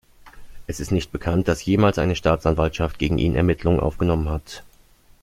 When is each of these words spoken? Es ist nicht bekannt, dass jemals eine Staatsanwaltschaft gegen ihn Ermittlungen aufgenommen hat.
Es 0.65 0.79
ist 0.79 0.89
nicht 0.91 1.11
bekannt, 1.11 1.47
dass 1.47 1.63
jemals 1.63 1.99
eine 1.99 2.15
Staatsanwaltschaft 2.15 2.97
gegen 2.97 3.19
ihn 3.19 3.35
Ermittlungen 3.35 3.79
aufgenommen 3.79 4.29
hat. 4.29 4.63